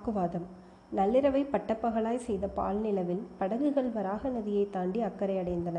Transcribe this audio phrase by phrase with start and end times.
[0.00, 0.44] வாக்குவாதம்.
[0.96, 5.78] நள்ளிரவை பட்டப்பகலாய் செய்த பால் நிலவில் படகுகள் வராக நதியை தாண்டி அக்கறை அடைந்தன.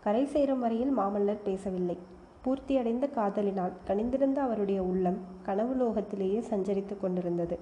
[0.00, 1.96] கரை சேரும் வரையில் மாமல்லர் பேசவில்லை.
[2.44, 7.58] பூர்த்தியடைந்த காதலினால் கனிந்திருந்த அவருடைய உள்ளம் கனவு லோகத்திலேயே சஞ்சரித்துக் கொண்டிருந்தது.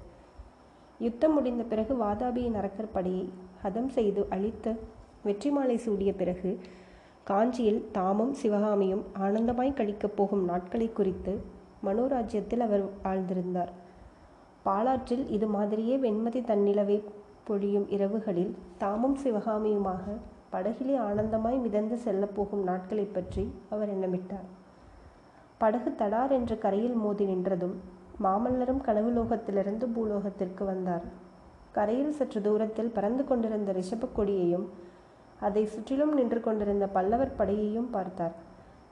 [0.98, 3.24] யுத்தம் முடிந்த பிறகு வாதாபியின் அறக்கற்படையை
[3.64, 4.78] ஹதம் செய்து அழித்து
[5.22, 6.60] வெற்றி மாலை சூடிய பிறகு
[7.24, 11.40] காஞ்சியில் தாமும் சிவகாமியும் ஆனந்தமாய் கழிக்கப் போகும் நாட்களை குறித்து
[11.84, 13.72] மனோராஜ்யத்தில் அவர் ஆழ்ந்திருந்தார்.
[14.68, 17.04] பாலாற்றில் இது மாதிரியே வெண்மதி தன்னிலவை
[17.44, 20.16] பொழியும் இரவுகளில் தாமும் சிவகாமியுமாக
[20.52, 24.48] படகிலே ஆனந்தமாய் மிதந்து செல்லப்போகும் நாட்களைப் பற்றி அவர் எண்ணமிட்டார்.
[25.58, 27.74] படகு தடார் என்று கரையில் மோதி நின்றதும்
[28.22, 31.02] மாமல்லரும் கனவுலோகத்திலிருந்து பூலோகத்திற்கு வந்தார்.
[31.72, 34.68] கரையில் சற்று தூரத்தில் பறந்து கொண்டிருந்த ரிஷபக் கொடியையும்
[35.40, 38.46] அதை சுற்றிலும் நின்று கொண்டிருந்த பல்லவர் படையையும் பார்த்தார்.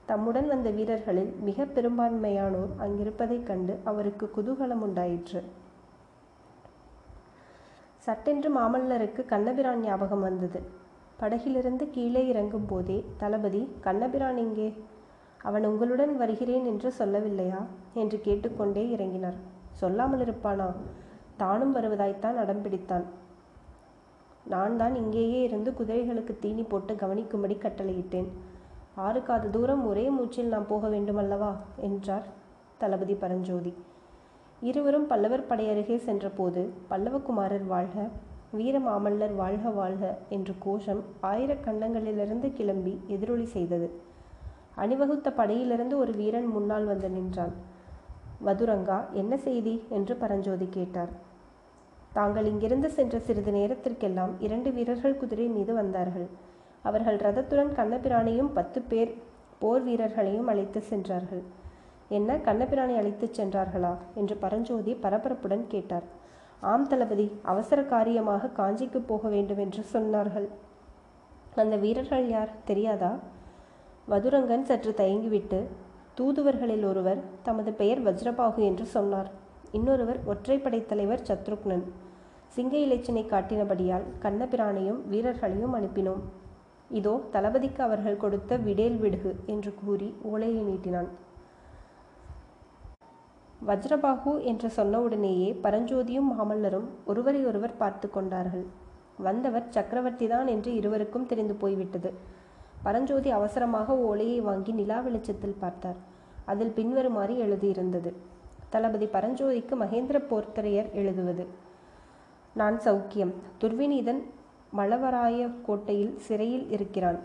[0.06, 5.42] தம்முடன் வந்த வீரர்களில் மிக பெரும்பான்மையானோர் அங்கிருப்பதைக் கண்டு அவருக்கு குதூகலம் உண்டாயிற்று
[8.07, 10.60] சட்டென்று மாமல்லருக்கு கண்ணபிரான் ஞாபகம் வந்தது.
[11.16, 14.74] படகிலிருந்து கீழே இறங்கும் போதே தளபதி கண்ணபிரான் எங்கே?
[15.43, 17.60] அவன் உங்களுடன் வருகிறேன் என்று சொல்லவில்லையா?
[17.95, 19.35] என்று கேட்டுக்கொண்டே இறங்கினார்.
[19.73, 20.68] சொல்லாமல் இருப்பானா?
[21.37, 23.04] தானும் வருவதாய்த்தான் அடம் பிடித்தான்.
[24.45, 28.29] நான் தான் இங்கேயே இருந்து குதிரைகளுக்கு தீனி போட்டு கவனிக்கும்படி கட்டளையிட்டேன்.
[28.95, 31.52] ஆறு காத தூரம் ஒரே மூச்சில் நாம் போக வேண்டுமல்லவா?
[31.76, 32.26] என்றார்
[32.79, 33.74] தளபதி பரஞ்சோதி.
[34.60, 38.09] இருவரும் பல்லவர் படையருகே சென்றபோது பல்லவகுமாரர் வாழ்க
[38.57, 43.90] வீரமாமல்லர் வாழ்க வாழ்க என்று கோஷம் ஆயிரக்கண்ணங்களிலிருந்து கிளம்பி எதிரொலி செய்தது.
[44.76, 47.52] அணிவகுத்த படையிலிருந்து ஒரு வீரன் முன்னால் வந்து நின்றான்.
[48.45, 51.09] வதுரங்கா என்ன செய்தி என்று பரஞ்சோதி கேட்டார்.
[52.13, 56.26] தாங்கள் இங்கிருந்து சென்ற சிறிது நேரத்திற்கெல்லாம் இரண்டு வீரர்கள் குதிரை மீது வந்தார்கள்.
[56.82, 59.15] அவர்கள் ரதத்துடன் கண்ணபிரானையும் பத்து பேர்
[59.59, 61.43] போர் வீரர்களையும் அழைத்து சென்றார்கள்.
[62.09, 63.96] என்ன கண்ணபிரானை அழைத்துச் சென்றார்களா?
[64.15, 66.03] என்று பரஞ்சோதி பரபரப்புடன் கேட்டார்.
[66.60, 70.48] ஆம் தளபதி அவசர காரியமாக காஞ்சிக்கு போக வேண்டும் என்று சொன்னார்கள்.
[71.54, 73.19] அந்த வீரர்கள் யார் தெரியாதா?
[74.08, 75.66] வதுரங்கன் சற்று தயங்கிவிட்டு
[76.14, 79.30] தூதுவர்களில் ஒருவர் தமது பெயர் வஜ்ரபாகு என்று சொன்னார்.
[79.72, 81.82] இன்னொருவர் ஒற்றைப்படை தலைவர் சத்ருக்னன்.
[82.47, 86.22] சிங்க இலச்சினை காட்டினபடியால் கண்ணபிரானையும் வீரர்களையும் அனுப்பினோம்.
[86.91, 91.09] இதோ தளபதிக்கு அவர்கள் கொடுத்த விடேல் விடுகு என்று கூறி ஓலையை நீட்டினான்.
[93.66, 98.66] வஜ்ரபாகு என்று சொன்னவுடனேயே பரஞ்சோதியும் மாமல்லரும் ஒருவரை ஒருவர் பார்த்து கொண்டார்கள்.
[99.16, 102.12] வந்தவர் சக்கரவர்த்தி தான் என்று இருவருக்கும் தெரிந்து போய்விட்டது.
[102.82, 105.97] பரஞ்சோதி அவசரமாக ஓலையை வாங்கி நிலா வெளிச்சத்தில் பார்த்தார்.
[106.44, 108.12] அதில் பின்வருமாறு எழுதியிருந்தது.
[108.71, 111.47] தளபதி பரஞ்சோதிக்கு மகேந்திர போர்த்தரையர் எழுதுவது.
[112.54, 113.33] நான் சௌக்கியம்.
[113.60, 114.22] துர்விநீதன்
[114.77, 117.19] மலவராய கோட்டையில் சிறையில் இருக்கிறான்.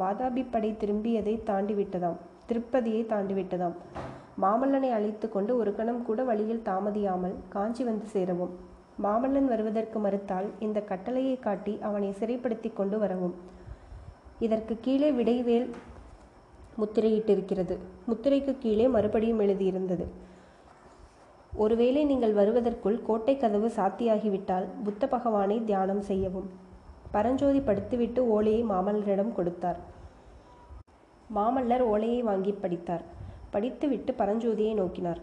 [0.00, 2.18] வாதாபி படை திரும்பியதை தாண்டிவிட்டதாம்.
[2.48, 3.76] திருப்பதியை தாண்டிவிட்டதாம்.
[4.42, 8.52] மாமல்லனை அழைத்து கொண்டு ஒரு கணம் கூட வழியில் தாமதியாமல் காஞ்சி வந்து சேரவும்.
[9.04, 13.34] மாமல்லன் வருவதற்கு மறுத்தால் இந்த கட்டளையை காட்டி அவனை சிறைப்படுத்தி கொண்டு வரவும்.
[14.38, 15.68] இதற்கு கீழே விடைவேல்
[16.80, 17.76] முத்திரையிட்டிருக்கிறது.
[18.08, 20.06] முத்திரைக்கு கீழே மறுபடியும் எழுதியிருந்தது.
[21.64, 26.48] ஒருவேளை நீங்கள் வருவதற்குள் கோட்டை கதவு சாத்தியாகிவிட்டால் புத்த பகவானை தியானம் செய்யவும்.
[27.10, 29.78] பரஞ்சோதி படுத்துவிட்டு ஓலையை மாமல்லரிடம் கொடுத்தார்.
[31.34, 33.04] மாமல்லர் ஓலையை வாங்கி படித்தார்.
[33.52, 35.20] படித்துவிட்டு பரஞ்சோதியை நோக்கினார்.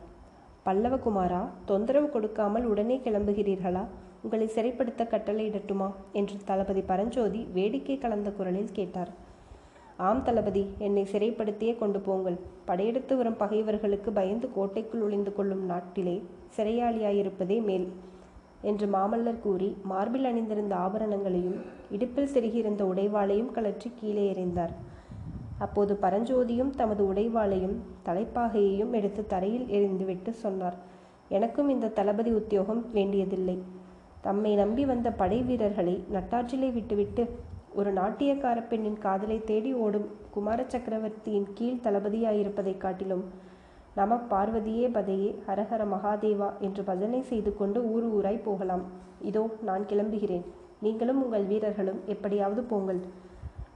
[0.66, 3.84] பல்லவகுமாரா தொந்தரவு கொடுக்காமல் உடனே கிளம்புகிறீர்களா?
[4.24, 9.12] உங்களை சிறைப்படுத்த கட்டளையிடட்டுமா என்று தளபதி பரஞ்சோதி வேடிக்கை கலந்த குரலில் கேட்டார்.
[10.08, 12.38] ஆம் தளபதி என்னை சிறைப்படுத்தியே கொண்டு போங்கள்.
[12.66, 16.18] படையெடுத்து வரும் பகைவர்களுக்கு பயந்து கோட்டைக்குள் ஒளிந்து கொள்ளும் நாட்டிலே
[16.58, 17.88] சிறையாளியாயிருப்பதே மேல்
[18.70, 21.58] என்று மாமல்லர் கூறி மார்பில் அணிந்திருந்த ஆபரணங்களையும்
[21.96, 24.74] இடுப்பில் செருகியிருந்த உடைவாளையும் கலற்றி கீழே எறிந்தார்.
[25.58, 30.76] அப்போது பரஞ்சோதியும் தமது உடைவாளையும் தலைப்பாகையையும் எடுத்து தரையில் எறிந்துவிட்டு சொன்னார்
[31.30, 33.64] எனக்கும் இந்த தளபதி உத்தியோகம் வேண்டியதில்லை.
[34.22, 37.30] தம்மை நம்பி வந்த படை வீரர்களை நட்டாற்றிலே விட்டுவிட்டு
[37.76, 43.24] ஒரு நாட்டியக்கார பெண்ணின் காதலை தேடி ஓடும் குமார சக்கரவர்த்தியின் கீழ் தளபதியாயிருப்பதைக் காட்டிலும்
[43.96, 48.82] நம பார்வதியே பதையே ஹரஹர மகாதேவா என்று பஜனை செய்து கொண்டு ஊர் ஊராய் போகலாம்.
[49.22, 50.46] இதோ நான் கிளம்புகிறேன்.
[50.82, 53.00] நீங்களும் உங்கள் வீரர்களும் எப்படியாவது போங்கள்.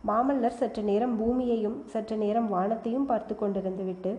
[0.07, 4.12] மாமல்லர் சற்று நேரம் பூமியையும் சற்று நேரம் வானத்தையும் பார்த்து கொண்டிருந்து விட்டு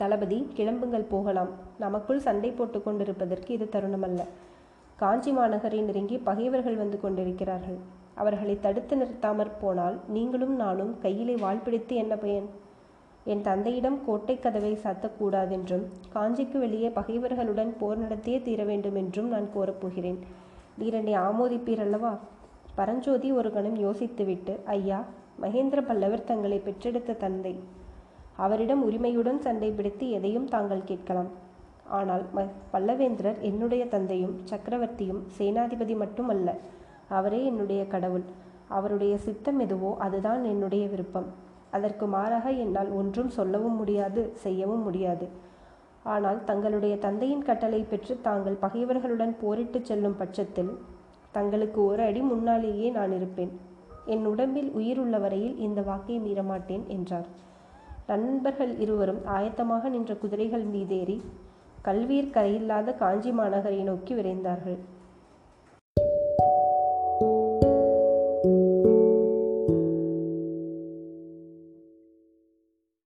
[0.00, 1.50] தளபதி கிளம்புங்கள் போகலாம்.
[1.78, 4.20] நமக்குள் சண்டை போட்டு கொண்டிருப்பதற்கு இது தருணமல்ல.
[4.96, 7.78] காஞ்சி மாநகரை நெருங்கி பகைவர்கள் வந்து கொண்டிருக்கிறார்கள்.
[8.14, 12.48] அவர்களை தடுத்து நிறுத்தாமற் போனால் நீங்களும் நானும் கையிலே வாள் பிடித்து என்ன பயன்?
[13.24, 20.20] என் தந்தையிடம் கோட்டை கதவை சாத்தக்கூடாதென்றும் காஞ்சிக்கு வெளியே பகைவர்களுடன் போர் நடத்தியே தீர வேண்டும் என்றும் நான் கோரப்போகிறேன்
[20.78, 22.12] வீரனை ஆமோதிப்பீர் அல்லவா?
[22.78, 24.98] பரஞ்சோதி ஒரு கணம் யோசித்துவிட்டு ஐயா
[25.42, 27.54] மகேந்திர பல்லவர் தங்களை பெற்றெடுத்த தந்தை.
[28.44, 31.30] அவரிடம் உரிமையுடன் சண்டை பிடித்து எதையும் தாங்கள் கேட்கலாம்.
[31.98, 36.48] ஆனால் ம பல்லவேந்திரர் என்னுடைய தந்தையும் சக்கரவர்த்தியும் சேனாதிபதி மட்டுமல்ல.
[37.18, 38.24] அவரே என்னுடைய கடவுள்.
[38.78, 41.28] அவருடைய சித்தம் எதுவோ அதுதான் என்னுடைய விருப்பம்.
[41.70, 45.26] அதற்கு மாறாக என்னால் ஒன்றும் சொல்லவும் முடியாது செய்யவும் முடியாது.
[46.12, 50.72] ஆனால் தங்களுடைய தந்தையின் கட்டளை பெற்று தாங்கள் பகைவர்களுடன் போரிட்டு செல்லும் பட்சத்தில்
[51.32, 53.52] தங்களுக்கு ஒரு அடி முன்னாலேயே நான் இருப்பேன்.
[54.04, 57.28] என் உடம்பில் உயிர் உள்ள வரையில் இந்த வாக்கை மீறமாட்டேன் என்றார்.
[58.06, 61.20] நண்பர்கள் இருவரும் ஆயத்தமாக நின்ற குதிரைகள் மீதேறி
[61.84, 64.78] கல்வீர் கரையில்லாத காஞ்சி மாநகரை நோக்கி விரைந்தார்கள்.